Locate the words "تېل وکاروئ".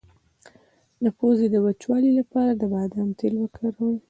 3.19-3.97